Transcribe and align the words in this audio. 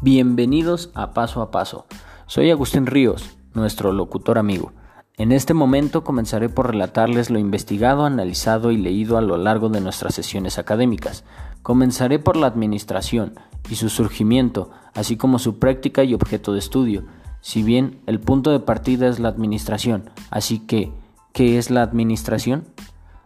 Bienvenidos 0.00 0.92
a 0.94 1.12
Paso 1.12 1.42
a 1.42 1.50
Paso. 1.50 1.84
Soy 2.26 2.52
Agustín 2.52 2.86
Ríos, 2.86 3.36
nuestro 3.52 3.92
locutor 3.92 4.38
amigo. 4.38 4.72
En 5.16 5.32
este 5.32 5.54
momento 5.54 6.04
comenzaré 6.04 6.48
por 6.48 6.68
relatarles 6.68 7.30
lo 7.30 7.40
investigado, 7.40 8.04
analizado 8.04 8.70
y 8.70 8.76
leído 8.76 9.18
a 9.18 9.22
lo 9.22 9.36
largo 9.38 9.70
de 9.70 9.80
nuestras 9.80 10.14
sesiones 10.14 10.56
académicas. 10.56 11.24
Comenzaré 11.62 12.20
por 12.20 12.36
la 12.36 12.46
administración 12.46 13.34
y 13.68 13.74
su 13.74 13.88
surgimiento, 13.88 14.70
así 14.94 15.16
como 15.16 15.40
su 15.40 15.58
práctica 15.58 16.04
y 16.04 16.14
objeto 16.14 16.52
de 16.52 16.60
estudio. 16.60 17.04
Si 17.40 17.64
bien 17.64 18.00
el 18.06 18.20
punto 18.20 18.52
de 18.52 18.60
partida 18.60 19.08
es 19.08 19.18
la 19.18 19.30
administración, 19.30 20.10
así 20.30 20.60
que, 20.60 20.92
¿qué 21.32 21.58
es 21.58 21.70
la 21.70 21.82
administración? 21.82 22.68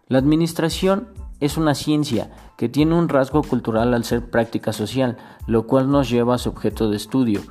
La 0.08 0.16
administración 0.16 1.08
es 1.42 1.56
una 1.56 1.74
ciencia 1.74 2.30
que 2.56 2.68
tiene 2.68 2.94
un 2.94 3.08
rasgo 3.08 3.42
cultural 3.42 3.94
al 3.94 4.04
ser 4.04 4.30
práctica 4.30 4.72
social, 4.72 5.16
lo 5.48 5.66
cual 5.66 5.90
nos 5.90 6.08
lleva 6.08 6.36
a 6.36 6.38
su 6.38 6.50
objeto 6.50 6.88
de 6.88 6.96
estudio, 6.96 7.42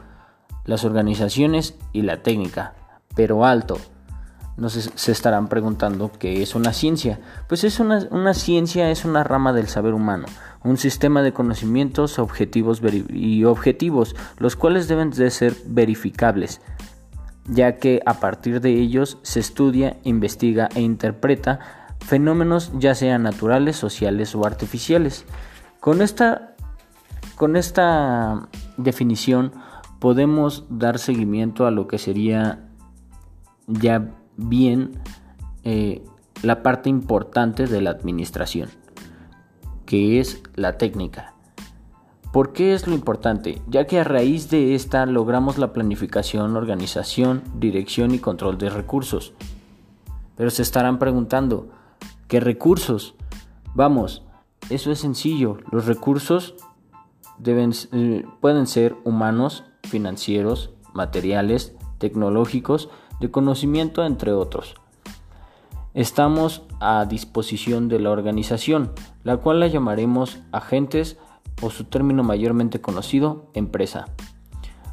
las 0.63 0.85
organizaciones 0.85 1.77
y 1.91 2.03
la 2.03 2.23
técnica. 2.23 2.73
Pero 3.15 3.43
alto, 3.43 3.77
no 4.55 4.69
se, 4.69 5.11
estarán 5.11 5.49
preguntando 5.49 6.09
qué 6.17 6.41
es 6.41 6.55
una 6.55 6.71
ciencia. 6.71 7.19
Pues 7.49 7.65
es 7.65 7.81
una, 7.81 8.07
una, 8.11 8.33
ciencia 8.33 8.89
es 8.91 9.03
una 9.03 9.25
rama 9.25 9.51
del 9.51 9.67
saber 9.67 9.93
humano, 9.93 10.27
un 10.63 10.77
sistema 10.77 11.21
de 11.21 11.33
conocimientos 11.33 12.17
objetivos 12.17 12.81
y 13.09 13.43
objetivos, 13.43 14.15
los 14.37 14.55
cuales 14.55 14.87
deben 14.87 15.09
de 15.09 15.31
ser 15.31 15.53
verificables, 15.65 16.61
ya 17.45 17.75
que 17.75 18.01
a 18.05 18.21
partir 18.21 18.61
de 18.61 18.71
ellos 18.71 19.17
se 19.23 19.41
estudia, 19.41 19.97
investiga 20.03 20.69
e 20.75 20.79
interpreta 20.79 21.80
fenómenos 22.01 22.71
ya 22.77 22.95
sean 22.95 23.23
naturales, 23.23 23.77
sociales 23.77 24.35
o 24.35 24.45
artificiales. 24.45 25.25
Con 25.79 26.01
esta, 26.01 26.55
con 27.35 27.55
esta 27.55 28.47
definición 28.77 29.53
podemos 29.99 30.65
dar 30.69 30.99
seguimiento 30.99 31.65
a 31.65 31.71
lo 31.71 31.87
que 31.87 31.97
sería 31.97 32.67
ya 33.67 34.11
bien 34.35 34.99
eh, 35.63 36.03
la 36.41 36.63
parte 36.63 36.89
importante 36.89 37.67
de 37.67 37.81
la 37.81 37.91
administración, 37.91 38.69
que 39.85 40.19
es 40.19 40.41
la 40.55 40.77
técnica. 40.77 41.33
¿Por 42.31 42.53
qué 42.53 42.73
es 42.73 42.87
lo 42.87 42.93
importante? 42.93 43.61
Ya 43.67 43.85
que 43.85 43.99
a 43.99 44.05
raíz 44.05 44.49
de 44.49 44.73
esta 44.73 45.05
logramos 45.05 45.57
la 45.57 45.73
planificación, 45.73 46.55
organización, 46.55 47.43
dirección 47.55 48.15
y 48.15 48.19
control 48.19 48.57
de 48.57 48.69
recursos. 48.69 49.33
Pero 50.37 50.49
se 50.49 50.61
estarán 50.61 50.97
preguntando, 50.97 51.69
¿Qué 52.31 52.39
recursos? 52.39 53.13
Vamos, 53.75 54.23
eso 54.69 54.89
es 54.89 54.99
sencillo. 54.99 55.57
Los 55.69 55.85
recursos 55.85 56.55
deben, 57.37 57.73
eh, 57.91 58.25
pueden 58.39 58.67
ser 58.67 58.95
humanos, 59.03 59.65
financieros, 59.83 60.69
materiales, 60.93 61.75
tecnológicos, 61.97 62.89
de 63.19 63.29
conocimiento, 63.31 64.05
entre 64.05 64.31
otros. 64.31 64.75
Estamos 65.93 66.61
a 66.79 67.03
disposición 67.03 67.89
de 67.89 67.99
la 67.99 68.11
organización, 68.11 68.93
la 69.25 69.35
cual 69.35 69.59
la 69.59 69.67
llamaremos 69.67 70.39
agentes 70.53 71.17
o 71.61 71.69
su 71.69 71.83
término 71.83 72.23
mayormente 72.23 72.79
conocido, 72.79 73.47
empresa. 73.55 74.05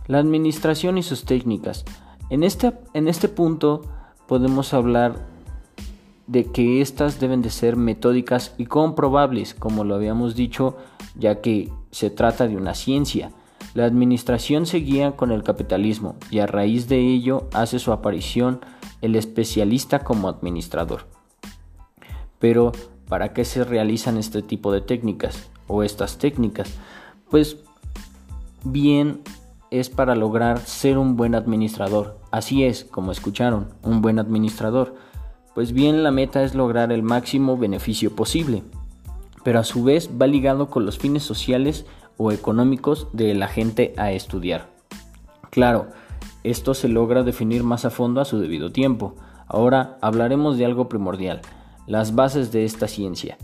La 0.08 0.18
administración 0.18 0.98
y 0.98 1.04
sus 1.04 1.24
técnicas. 1.24 1.84
En 2.30 2.42
este, 2.42 2.72
en 2.94 3.06
este 3.06 3.28
punto 3.28 3.82
podemos 4.26 4.74
hablar 4.74 5.37
de 6.28 6.44
que 6.44 6.80
éstas 6.82 7.18
deben 7.18 7.42
de 7.42 7.50
ser 7.50 7.76
metódicas 7.76 8.54
y 8.58 8.66
comprobables, 8.66 9.54
como 9.54 9.82
lo 9.82 9.94
habíamos 9.94 10.36
dicho, 10.36 10.76
ya 11.16 11.40
que 11.40 11.72
se 11.90 12.10
trata 12.10 12.46
de 12.46 12.56
una 12.56 12.74
ciencia. 12.74 13.32
La 13.74 13.86
administración 13.86 14.66
se 14.66 14.78
guía 14.78 15.16
con 15.16 15.32
el 15.32 15.42
capitalismo 15.42 16.16
y 16.30 16.38
a 16.40 16.46
raíz 16.46 16.86
de 16.86 16.98
ello 16.98 17.48
hace 17.54 17.78
su 17.78 17.92
aparición 17.92 18.60
el 19.00 19.16
especialista 19.16 20.00
como 20.00 20.28
administrador. 20.28 21.06
Pero, 22.38 22.72
¿para 23.08 23.32
qué 23.32 23.44
se 23.44 23.64
realizan 23.64 24.18
este 24.18 24.42
tipo 24.42 24.70
de 24.70 24.82
técnicas 24.82 25.50
o 25.66 25.82
estas 25.82 26.18
técnicas? 26.18 26.74
Pues 27.30 27.56
bien 28.64 29.22
es 29.70 29.88
para 29.88 30.14
lograr 30.14 30.60
ser 30.60 30.98
un 30.98 31.16
buen 31.16 31.34
administrador. 31.34 32.18
Así 32.30 32.64
es, 32.64 32.84
como 32.84 33.12
escucharon, 33.12 33.68
un 33.82 34.02
buen 34.02 34.18
administrador 34.18 35.07
pues 35.58 35.72
bien 35.72 36.04
la 36.04 36.12
meta 36.12 36.44
es 36.44 36.54
lograr 36.54 36.92
el 36.92 37.02
máximo 37.02 37.56
beneficio 37.56 38.14
posible, 38.14 38.62
pero 39.42 39.58
a 39.58 39.64
su 39.64 39.82
vez 39.82 40.08
va 40.08 40.28
ligado 40.28 40.70
con 40.70 40.86
los 40.86 40.98
fines 40.98 41.24
sociales 41.24 41.84
o 42.16 42.30
económicos 42.30 43.08
de 43.12 43.34
la 43.34 43.48
gente 43.48 43.92
a 43.96 44.12
estudiar. 44.12 44.68
Claro, 45.50 45.88
esto 46.44 46.74
se 46.74 46.86
logra 46.86 47.24
definir 47.24 47.64
más 47.64 47.84
a 47.84 47.90
fondo 47.90 48.20
a 48.20 48.24
su 48.24 48.38
debido 48.38 48.70
tiempo. 48.70 49.16
Ahora 49.48 49.98
hablaremos 50.00 50.58
de 50.58 50.64
algo 50.64 50.88
primordial, 50.88 51.40
las 51.88 52.14
bases 52.14 52.52
de 52.52 52.64
esta 52.64 52.86
ciencia. 52.86 53.36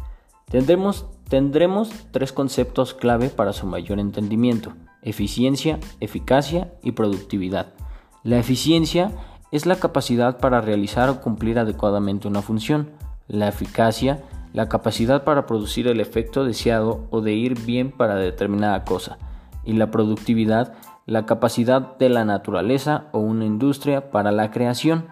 Tendremos, 0.49 1.07
tendremos 1.29 1.91
tres 2.13 2.33
conceptos 2.33 2.95
clave 2.95 3.29
para 3.29 3.53
su 3.53 3.67
mayor 3.67 3.99
entendimiento, 3.99 4.75
eficiencia, 5.03 5.81
eficacia 5.99 6.75
y 6.81 6.93
productividad. 6.93 7.75
La 8.23 8.39
eficiencia 8.39 9.11
es 9.55 9.67
la 9.67 9.77
capacidad 9.77 10.39
para 10.39 10.61
realizar 10.61 11.09
o 11.09 11.21
cumplir 11.21 11.61
adecuadamente 11.61 12.27
una 12.27 12.43
función, 12.43 12.91
la 13.29 13.47
eficacia, 13.47 14.21
la 14.53 14.69
capacidad 14.69 15.23
para 15.23 15.47
producir 15.47 15.87
el 15.87 16.01
efecto 16.01 16.45
deseado 16.45 17.07
o 17.11 17.21
de 17.21 17.35
ir 17.35 17.65
bien 17.65 17.93
para 17.93 18.17
determinada 18.17 18.83
cosa, 18.83 19.17
y 19.63 19.75
la 19.75 19.93
productividad, 19.93 20.75
la 21.07 21.25
capacidad 21.25 21.97
de 21.99 22.09
la 22.09 22.25
naturaleza 22.25 23.05
o 23.13 23.21
una 23.21 23.45
industria 23.45 24.11
para 24.11 24.33
la 24.33 24.51
creación. 24.51 25.07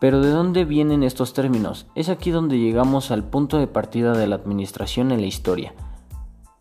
Pero 0.00 0.20
¿de 0.20 0.28
dónde 0.28 0.66
vienen 0.66 1.02
estos 1.02 1.32
términos? 1.32 1.86
Es 1.94 2.10
aquí 2.10 2.30
donde 2.30 2.58
llegamos 2.58 3.10
al 3.10 3.24
punto 3.24 3.56
de 3.58 3.68
partida 3.68 4.12
de 4.12 4.26
la 4.26 4.36
administración 4.36 5.12
en 5.12 5.22
la 5.22 5.28
historia. 5.28 5.72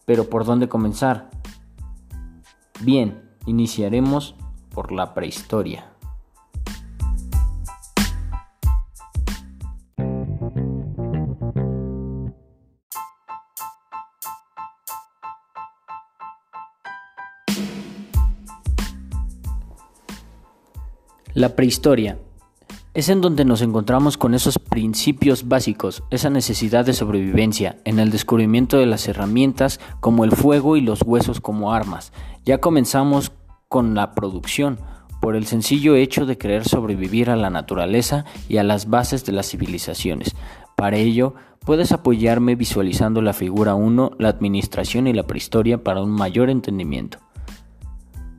Pero 0.05 0.29
¿por 0.29 0.45
dónde 0.45 0.69
comenzar? 0.69 1.29
Bien, 2.79 3.21
iniciaremos 3.45 4.35
por 4.73 4.93
la 4.93 5.13
prehistoria. 5.13 5.96
La 21.37 21.55
prehistoria 21.55 22.17
es 22.95 23.09
en 23.09 23.21
donde 23.21 23.45
nos 23.45 23.61
encontramos 23.61 24.17
con 24.17 24.33
esos 24.33 24.57
principios 24.57 25.47
básicos, 25.47 26.01
esa 26.09 26.31
necesidad 26.31 26.83
de 26.83 26.93
sobrevivencia, 26.93 27.77
en 27.85 27.99
el 27.99 28.09
descubrimiento 28.09 28.79
de 28.79 28.87
las 28.87 29.07
herramientas 29.07 29.79
como 29.99 30.23
el 30.23 30.31
fuego 30.31 30.77
y 30.77 30.81
los 30.81 31.03
huesos 31.03 31.39
como 31.39 31.73
armas. 31.73 32.11
Ya 32.43 32.57
comenzamos 32.57 33.33
con 33.69 33.93
la 33.93 34.15
producción, 34.15 34.79
por 35.21 35.35
el 35.35 35.45
sencillo 35.45 35.95
hecho 35.95 36.25
de 36.25 36.39
querer 36.39 36.67
sobrevivir 36.67 37.29
a 37.29 37.35
la 37.35 37.51
naturaleza 37.51 38.25
y 38.49 38.57
a 38.57 38.63
las 38.63 38.89
bases 38.89 39.23
de 39.23 39.33
las 39.33 39.47
civilizaciones. 39.47 40.35
Para 40.75 40.97
ello, 40.97 41.35
puedes 41.59 41.91
apoyarme 41.91 42.55
visualizando 42.55 43.21
la 43.21 43.33
figura 43.33 43.75
1, 43.75 44.13
la 44.17 44.29
administración 44.29 45.05
y 45.05 45.13
la 45.13 45.27
prehistoria 45.27 45.83
para 45.83 46.01
un 46.01 46.09
mayor 46.09 46.49
entendimiento. 46.49 47.19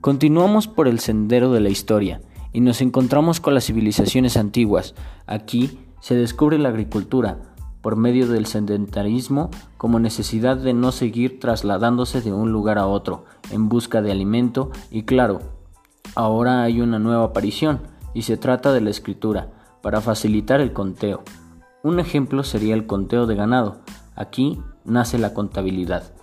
Continuamos 0.01 0.67
por 0.67 0.89
el 0.89 0.99
sendero 0.99 1.53
de 1.53 1.61
la 1.61 1.69
historia, 1.69 2.21
y 2.53 2.61
nos 2.61 2.81
encontramos 2.81 3.41
con 3.41 3.55
las 3.55 3.65
civilizaciones 3.65 4.37
antiguas. 4.37 4.95
Aquí 5.27 5.79
se 6.01 6.15
descubre 6.15 6.59
la 6.59 6.69
agricultura 6.69 7.39
por 7.81 7.97
medio 7.97 8.29
del 8.29 8.47
sedentarismo 8.47 9.51
como 9.77 10.01
necesidad 10.01 10.57
de 10.57 10.75
no 10.75 10.93
seguir 10.93 11.41
trasladándose 11.41 12.21
de 12.21 12.33
un 12.33 12.53
lugar 12.53 12.79
a 12.79 12.87
otro 12.87 13.25
en 13.51 13.69
busca 13.69 14.03
de 14.03 14.11
alimento 14.11 14.71
y 14.91 15.05
claro, 15.05 15.41
ahora 16.15 16.63
hay 16.63 16.81
una 16.81 16.99
nueva 16.99 17.25
aparición 17.25 17.81
y 18.15 18.23
se 18.23 18.37
trata 18.37 18.73
de 18.73 18.81
la 18.81 18.91
escritura 18.91 19.51
para 19.83 20.01
facilitar 20.01 20.61
el 20.61 20.73
conteo. 20.73 21.23
Un 21.83 22.01
ejemplo 22.01 22.43
sería 22.43 22.75
el 22.75 22.87
conteo 22.87 23.27
de 23.27 23.37
ganado. 23.37 23.79
Aquí 24.17 24.61
nace 24.85 25.19
la 25.19 25.33
contabilidad. 25.33 26.18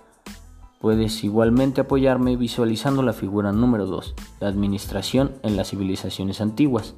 Puedes 0.86 1.24
igualmente 1.24 1.80
apoyarme 1.80 2.36
visualizando 2.36 3.02
la 3.02 3.12
figura 3.12 3.50
número 3.50 3.86
2, 3.86 4.14
la 4.38 4.46
administración 4.46 5.32
en 5.42 5.56
las 5.56 5.70
civilizaciones 5.70 6.40
antiguas, 6.40 6.94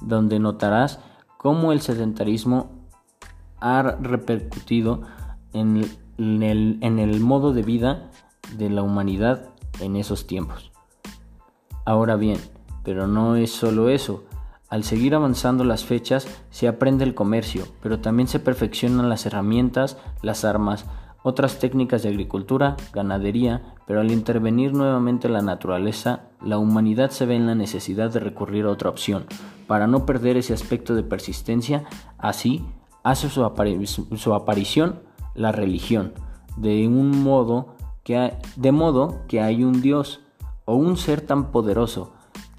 donde 0.00 0.40
notarás 0.40 0.98
cómo 1.36 1.70
el 1.70 1.80
sedentarismo 1.80 2.72
ha 3.60 3.80
repercutido 4.00 5.02
en 5.52 5.76
el, 6.18 6.78
en 6.80 6.98
el 6.98 7.20
modo 7.20 7.52
de 7.52 7.62
vida 7.62 8.10
de 8.56 8.70
la 8.70 8.82
humanidad 8.82 9.50
en 9.78 9.94
esos 9.94 10.26
tiempos. 10.26 10.72
Ahora 11.84 12.16
bien, 12.16 12.40
pero 12.82 13.06
no 13.06 13.36
es 13.36 13.52
solo 13.52 13.88
eso, 13.88 14.24
al 14.68 14.82
seguir 14.82 15.14
avanzando 15.14 15.62
las 15.62 15.84
fechas 15.84 16.26
se 16.50 16.66
aprende 16.66 17.04
el 17.04 17.14
comercio, 17.14 17.68
pero 17.84 18.00
también 18.00 18.26
se 18.26 18.40
perfeccionan 18.40 19.08
las 19.08 19.26
herramientas, 19.26 19.96
las 20.22 20.44
armas, 20.44 20.86
otras 21.28 21.58
técnicas 21.58 22.02
de 22.02 22.08
agricultura, 22.08 22.76
ganadería, 22.92 23.74
pero 23.86 24.00
al 24.00 24.10
intervenir 24.10 24.72
nuevamente 24.72 25.28
la 25.28 25.42
naturaleza, 25.42 26.22
la 26.42 26.58
humanidad 26.58 27.10
se 27.10 27.26
ve 27.26 27.36
en 27.36 27.46
la 27.46 27.54
necesidad 27.54 28.10
de 28.10 28.20
recurrir 28.20 28.64
a 28.64 28.70
otra 28.70 28.90
opción, 28.90 29.26
para 29.66 29.86
no 29.86 30.06
perder 30.06 30.36
ese 30.36 30.54
aspecto 30.54 30.94
de 30.94 31.02
persistencia, 31.02 31.84
así 32.16 32.64
hace 33.02 33.28
su, 33.28 33.44
aparición 34.34 35.00
la 35.34 35.52
religión, 35.52 36.14
de 36.56 36.88
un 36.88 37.22
modo 37.22 37.76
que 38.04 38.34
de 38.56 38.72
modo 38.72 39.20
que 39.28 39.40
hay 39.40 39.64
un 39.64 39.82
Dios 39.82 40.20
o 40.64 40.74
un 40.74 40.96
ser 40.96 41.20
tan 41.20 41.50
poderoso 41.52 42.12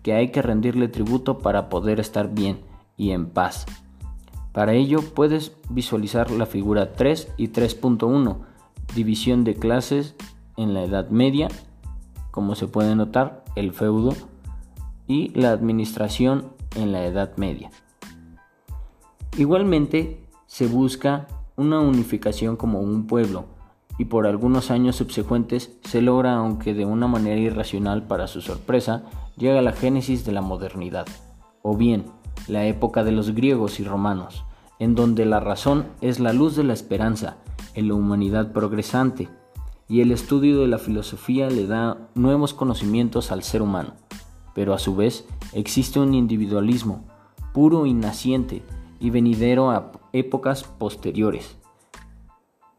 que 0.03 0.13
hay 0.13 0.31
que 0.31 0.41
rendirle 0.41 0.87
tributo 0.87 1.39
para 1.39 1.69
poder 1.69 1.99
estar 1.99 2.33
bien 2.33 2.61
y 2.95 3.11
en 3.11 3.29
paz. 3.31 3.65
Para 4.53 4.73
ello 4.73 5.01
puedes 5.01 5.55
visualizar 5.69 6.31
la 6.31 6.45
figura 6.45 6.93
3 6.93 7.33
y 7.37 7.49
3.1, 7.49 8.48
división 8.95 9.43
de 9.43 9.55
clases 9.55 10.15
en 10.57 10.73
la 10.73 10.83
Edad 10.83 11.09
Media, 11.09 11.47
como 12.31 12.55
se 12.55 12.67
puede 12.67 12.95
notar, 12.95 13.43
el 13.55 13.73
feudo, 13.73 14.13
y 15.07 15.29
la 15.29 15.51
administración 15.51 16.53
en 16.75 16.91
la 16.91 17.05
Edad 17.05 17.35
Media. 17.37 17.71
Igualmente, 19.37 20.23
se 20.45 20.67
busca 20.67 21.27
una 21.55 21.79
unificación 21.79 22.55
como 22.55 22.79
un 22.79 23.07
pueblo, 23.07 23.45
y 23.97 24.05
por 24.05 24.27
algunos 24.27 24.71
años 24.71 24.95
subsecuentes 24.95 25.77
se 25.83 26.01
logra, 26.01 26.35
aunque 26.35 26.73
de 26.73 26.85
una 26.85 27.07
manera 27.07 27.39
irracional 27.39 28.03
para 28.03 28.27
su 28.27 28.41
sorpresa, 28.41 29.03
llega 29.37 29.61
la 29.61 29.73
génesis 29.73 30.25
de 30.25 30.31
la 30.31 30.41
modernidad, 30.41 31.05
o 31.61 31.75
bien 31.75 32.05
la 32.47 32.65
época 32.65 33.03
de 33.03 33.11
los 33.11 33.35
griegos 33.35 33.79
y 33.79 33.83
romanos, 33.83 34.45
en 34.79 34.95
donde 34.95 35.25
la 35.25 35.39
razón 35.39 35.87
es 36.01 36.19
la 36.19 36.33
luz 36.33 36.55
de 36.55 36.63
la 36.63 36.73
esperanza 36.73 37.37
en 37.79 37.87
la 37.87 37.95
humanidad 37.95 38.51
progresante, 38.51 39.29
y 39.87 40.01
el 40.01 40.11
estudio 40.11 40.59
de 40.59 40.67
la 40.67 40.77
filosofía 40.77 41.49
le 41.49 41.65
da 41.65 42.09
nuevos 42.13 42.53
conocimientos 42.53 43.31
al 43.31 43.41
ser 43.41 43.63
humano, 43.63 43.93
pero 44.53 44.73
a 44.75 44.79
su 44.79 44.95
vez 44.95 45.25
existe 45.53 45.99
un 45.99 46.13
individualismo 46.13 47.05
puro 47.53 47.87
y 47.87 47.93
naciente 47.93 48.61
y 48.99 49.09
venidero 49.09 49.71
a 49.71 49.91
épocas 50.13 50.63
posteriores 50.63 51.59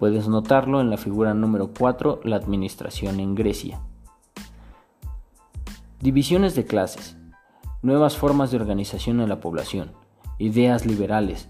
Puedes 0.01 0.29
notarlo 0.29 0.81
en 0.81 0.89
la 0.89 0.97
figura 0.97 1.35
número 1.35 1.73
4, 1.79 2.23
la 2.25 2.37
administración 2.37 3.21
en 3.21 3.35
Grecia. 3.35 3.83
Divisiones 6.01 6.55
de 6.55 6.65
clases, 6.65 7.19
nuevas 7.83 8.17
formas 8.17 8.51
de 8.51 8.57
organización 8.57 9.19
de 9.19 9.27
la 9.27 9.41
población, 9.41 9.93
ideas 10.39 10.87
liberales. 10.87 11.50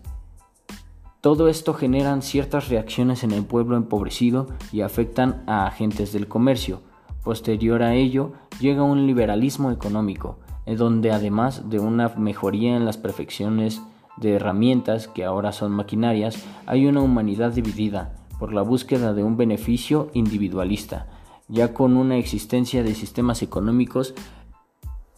Todo 1.20 1.48
esto 1.48 1.74
generan 1.74 2.22
ciertas 2.22 2.70
reacciones 2.70 3.24
en 3.24 3.32
el 3.32 3.44
pueblo 3.44 3.76
empobrecido 3.76 4.46
y 4.72 4.80
afectan 4.80 5.42
a 5.46 5.66
agentes 5.66 6.14
del 6.14 6.28
comercio. 6.28 6.80
Posterior 7.22 7.82
a 7.82 7.94
ello, 7.94 8.32
llega 8.58 8.82
un 8.82 9.06
liberalismo 9.06 9.70
económico, 9.70 10.38
en 10.64 10.78
donde 10.78 11.12
además 11.12 11.68
de 11.68 11.78
una 11.78 12.08
mejoría 12.16 12.74
en 12.74 12.86
las 12.86 12.96
perfecciones 12.96 13.82
de 14.16 14.32
herramientas 14.32 15.08
que 15.08 15.26
ahora 15.26 15.52
son 15.52 15.72
maquinarias, 15.72 16.42
hay 16.64 16.86
una 16.86 17.02
humanidad 17.02 17.52
dividida, 17.52 18.14
por 18.38 18.54
la 18.54 18.62
búsqueda 18.62 19.12
de 19.12 19.22
un 19.22 19.36
beneficio 19.36 20.08
individualista. 20.14 21.06
Ya 21.48 21.74
con 21.74 21.98
una 21.98 22.16
existencia 22.16 22.82
de 22.82 22.94
sistemas 22.94 23.42
económicos, 23.42 24.14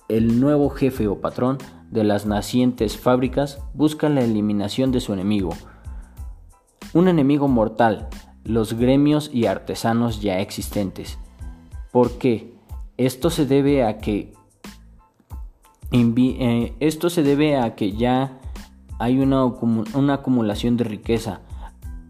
el 0.08 0.40
nuevo 0.40 0.69
jefe 0.69 1.06
o 1.06 1.20
patrón 1.20 1.58
de 1.93 2.02
las 2.02 2.26
nacientes 2.26 2.96
fábricas 2.96 3.60
busca 3.72 4.08
la 4.08 4.22
eliminación 4.22 4.90
de 4.90 5.00
su 5.00 5.12
enemigo. 5.12 5.50
Un 6.94 7.08
enemigo 7.08 7.48
mortal, 7.48 8.08
los 8.44 8.74
gremios 8.74 9.30
y 9.32 9.46
artesanos 9.46 10.20
ya 10.20 10.40
existentes. 10.40 11.18
¿Por 11.90 12.18
qué? 12.18 12.54
Esto 12.96 13.30
se 13.30 13.46
debe 13.46 13.84
a 13.84 13.98
que 13.98 14.32
eh, 15.92 16.74
esto 16.80 17.10
se 17.10 17.22
debe 17.22 17.58
a 17.58 17.74
que 17.74 17.92
ya 17.92 18.40
hay 18.98 19.18
una, 19.18 19.44
una 19.44 20.14
acumulación 20.14 20.76
de 20.76 20.84
riqueza 20.84 21.40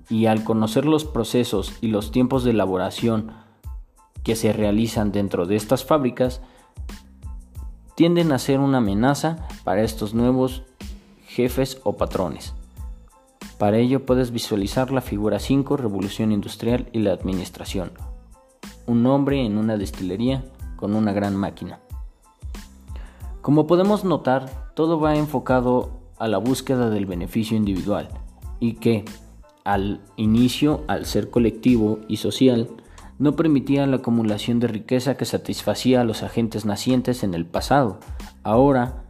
y 0.09 0.27
al 0.27 0.45
conocer 0.45 0.85
los 0.85 1.05
procesos 1.05 1.73
y 1.81 1.89
los 1.89 2.13
tiempos 2.13 2.45
de 2.45 2.51
elaboración 2.51 3.33
que 4.23 4.37
se 4.37 4.53
realizan 4.53 5.11
dentro 5.11 5.47
de 5.47 5.57
estas 5.57 5.85
fábricas, 5.85 6.43
tienden 7.95 8.33
a 8.33 8.39
ser 8.39 8.61
una 8.61 8.79
amenaza 8.79 9.49
para 9.65 9.83
estos 9.83 10.15
nuevos 10.15 10.63
jefes 11.27 11.81
o 11.83 11.97
patrones. 11.97 12.55
Para 13.63 13.79
ello 13.79 14.05
puedes 14.05 14.33
visualizar 14.33 14.91
la 14.91 15.01
figura 15.01 15.39
5, 15.39 15.77
Revolución 15.77 16.33
Industrial 16.33 16.89
y 16.91 16.99
la 16.99 17.13
Administración. 17.13 17.93
Un 18.89 19.07
hombre 19.07 19.47
en 19.47 19.57
una 19.57 19.77
destilería 19.77 20.43
con 20.75 20.97
una 20.97 21.13
gran 21.13 21.37
máquina. 21.37 21.79
Como 23.41 23.69
podemos 23.69 24.03
notar, 24.03 24.73
todo 24.75 24.99
va 24.99 25.15
enfocado 25.15 25.91
a 26.19 26.27
la 26.27 26.39
búsqueda 26.39 26.91
del 26.91 27.07
beneficio 27.07 27.57
individual 27.57 28.09
y 28.59 28.73
que, 28.73 29.05
al 29.63 30.01
inicio, 30.17 30.83
al 30.89 31.07
ser 31.07 31.31
colectivo 31.31 32.01
y 32.09 32.17
social, 32.17 32.69
no 33.21 33.37
permitía 33.37 33.87
la 33.87 33.99
acumulación 33.99 34.59
de 34.59 34.67
riqueza 34.67 35.17
que 35.17 35.25
satisfacía 35.25 36.01
a 36.01 36.05
los 36.05 36.25
agentes 36.25 36.65
nacientes 36.65 37.23
en 37.23 37.33
el 37.33 37.47
pasado. 37.47 38.01
Ahora, 38.43 39.05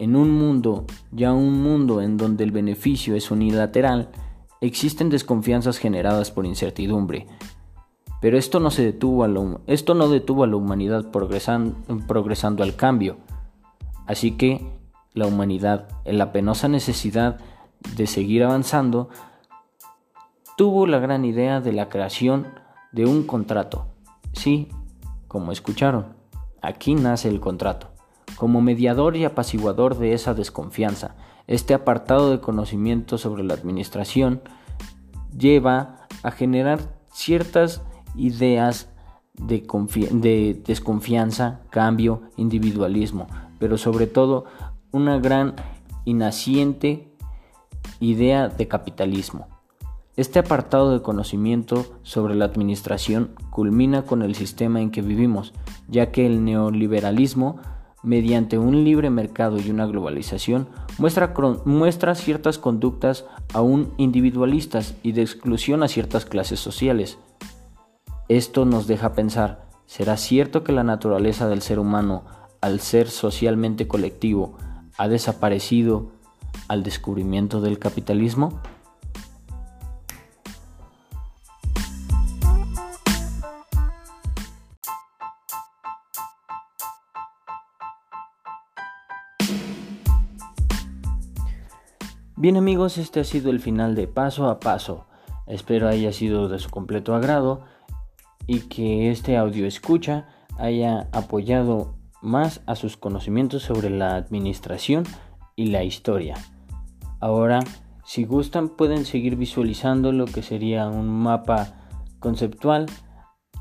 en 0.00 0.16
un 0.16 0.30
mundo, 0.30 0.86
ya 1.12 1.34
un 1.34 1.62
mundo 1.62 2.00
en 2.00 2.16
donde 2.16 2.42
el 2.42 2.52
beneficio 2.52 3.14
es 3.14 3.30
unilateral, 3.30 4.08
existen 4.62 5.10
desconfianzas 5.10 5.76
generadas 5.76 6.30
por 6.30 6.46
incertidumbre. 6.46 7.26
Pero 8.22 8.38
esto 8.38 8.60
no, 8.60 8.70
se 8.70 8.82
detuvo 8.82 9.24
a 9.24 9.60
esto 9.66 9.94
no 9.94 10.08
detuvo 10.08 10.44
a 10.44 10.46
la 10.46 10.56
humanidad 10.56 11.10
progresando 11.10 12.62
al 12.62 12.76
cambio. 12.76 13.18
Así 14.06 14.32
que 14.32 14.72
la 15.12 15.26
humanidad, 15.26 15.88
en 16.06 16.16
la 16.16 16.32
penosa 16.32 16.66
necesidad 16.66 17.38
de 17.94 18.06
seguir 18.06 18.42
avanzando, 18.42 19.10
tuvo 20.56 20.86
la 20.86 20.98
gran 20.98 21.26
idea 21.26 21.60
de 21.60 21.74
la 21.74 21.90
creación 21.90 22.46
de 22.92 23.04
un 23.04 23.24
contrato. 23.24 23.88
Sí, 24.32 24.68
como 25.28 25.52
escucharon, 25.52 26.14
aquí 26.62 26.94
nace 26.94 27.28
el 27.28 27.38
contrato. 27.38 27.99
Como 28.40 28.62
mediador 28.62 29.18
y 29.18 29.26
apaciguador 29.26 29.98
de 29.98 30.14
esa 30.14 30.32
desconfianza, 30.32 31.14
este 31.46 31.74
apartado 31.74 32.30
de 32.30 32.40
conocimiento 32.40 33.18
sobre 33.18 33.44
la 33.44 33.52
administración 33.52 34.40
lleva 35.36 36.08
a 36.22 36.30
generar 36.30 36.80
ciertas 37.12 37.82
ideas 38.16 38.88
de, 39.34 39.62
de, 40.12 40.62
desconfianza, 40.64 41.60
cambio, 41.68 42.22
individualismo, 42.38 43.26
pero 43.58 43.76
sobre 43.76 44.06
todo 44.06 44.46
una 44.90 45.18
gran 45.18 45.54
y 46.06 46.14
naciente 46.14 47.12
idea 48.00 48.48
de 48.48 48.68
capitalismo. 48.68 49.48
Este 50.16 50.38
apartado 50.38 50.92
de 50.92 51.02
conocimiento 51.02 51.84
sobre 52.04 52.34
la 52.34 52.46
administración 52.46 53.32
culmina 53.50 54.06
con 54.06 54.22
el 54.22 54.34
sistema 54.34 54.80
en 54.80 54.90
que 54.90 55.02
vivimos, 55.02 55.52
ya 55.88 56.10
que 56.10 56.24
el 56.24 56.42
neoliberalismo, 56.42 57.60
mediante 58.02 58.58
un 58.58 58.84
libre 58.84 59.10
mercado 59.10 59.58
y 59.58 59.70
una 59.70 59.86
globalización, 59.86 60.68
muestra, 60.98 62.14
ciertas 62.14 62.58
conductas 62.58 63.26
aún 63.52 63.92
individualistas 63.98 64.94
y 65.02 65.12
de 65.12 65.22
exclusión 65.22 65.82
a 65.82 65.88
ciertas 65.88 66.24
clases 66.24 66.60
sociales. 66.60 67.18
Esto 68.28 68.64
nos 68.64 68.86
deja 68.86 69.12
pensar, 69.12 69.66
¿será 69.86 70.16
cierto 70.16 70.64
que 70.64 70.72
la 70.72 70.84
naturaleza 70.84 71.48
del 71.48 71.62
ser 71.62 71.78
humano, 71.78 72.24
al 72.60 72.80
ser 72.80 73.08
socialmente 73.08 73.88
colectivo, 73.88 74.56
ha 74.96 75.08
desaparecido 75.08 76.12
al 76.68 76.82
descubrimiento 76.82 77.60
del 77.60 77.78
capitalismo? 77.78 78.60
Bien 92.40 92.56
amigos, 92.56 92.96
este 92.96 93.20
ha 93.20 93.24
sido 93.24 93.50
el 93.50 93.60
final 93.60 93.94
de 93.94 94.08
Paso 94.08 94.48
a 94.48 94.60
Paso. 94.60 95.04
Espero 95.46 95.88
haya 95.88 96.10
sido 96.10 96.48
de 96.48 96.58
su 96.58 96.70
completo 96.70 97.14
agrado 97.14 97.64
y 98.46 98.60
que 98.60 99.10
este 99.10 99.36
audio 99.36 99.66
escucha 99.66 100.26
haya 100.56 101.10
apoyado 101.12 101.98
más 102.22 102.62
a 102.64 102.76
sus 102.76 102.96
conocimientos 102.96 103.64
sobre 103.64 103.90
la 103.90 104.16
administración 104.16 105.04
y 105.54 105.66
la 105.66 105.84
historia. 105.84 106.34
Ahora, 107.20 107.60
si 108.06 108.24
gustan, 108.24 108.70
pueden 108.70 109.04
seguir 109.04 109.36
visualizando 109.36 110.10
lo 110.10 110.24
que 110.24 110.40
sería 110.40 110.88
un 110.88 111.10
mapa 111.10 111.90
conceptual 112.20 112.86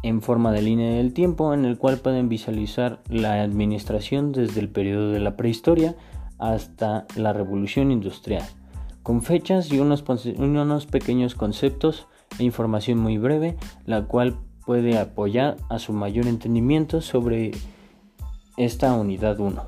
en 0.04 0.22
forma 0.22 0.54
de 0.54 0.62
línea 0.62 0.94
del 0.94 1.14
tiempo 1.14 1.54
en 1.54 1.66
el 1.66 1.78
cual 1.78 1.98
pueden 1.98 2.30
visualizar 2.30 3.04
la 3.10 3.44
administración 3.44 4.32
desde 4.32 4.62
el 4.62 4.70
periodo 4.70 5.12
de 5.12 5.20
la 5.20 5.36
prehistoria 5.36 5.98
hasta 6.38 7.08
la 7.18 7.34
revolución 7.34 7.92
industrial 7.92 8.46
con 9.04 9.22
fechas 9.22 9.72
y 9.72 9.80
unos, 9.80 10.86
pequeños 10.86 11.36
conceptos 11.36 12.08
e 12.38 12.44
información 12.44 13.00
muy 13.00 13.18
breve, 13.18 13.58
la 13.86 14.06
cual 14.06 14.38
puede 14.66 14.98
apoyar 14.98 15.58
a 15.70 15.80
su 15.80 15.94
mayor 15.94 16.28
entendimiento 16.28 17.02
sobre 17.02 17.52
esta 18.58 18.94
unidad 18.94 19.40
1. 19.40 19.66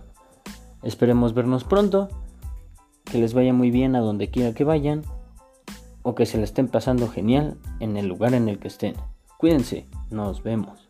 Esperemos 0.83 1.33
vernos 1.33 1.63
pronto, 1.63 2.09
que 3.05 3.19
les 3.19 3.33
vaya 3.33 3.53
muy 3.53 3.71
bien 3.71 3.95
a 3.95 3.99
donde 3.99 4.29
quiera 4.29 4.53
que 4.53 4.63
vayan 4.63 5.03
o 6.03 6.15
que 6.15 6.25
se 6.25 6.37
la 6.37 6.43
estén 6.43 6.67
pasando 6.67 7.07
genial 7.07 7.57
en 7.79 7.97
el 7.97 8.07
lugar 8.07 8.33
en 8.33 8.49
el 8.49 8.59
que 8.59 8.67
estén. 8.67 8.95
Cuídense, 9.37 9.87
nos 10.09 10.43
vemos. 10.43 10.85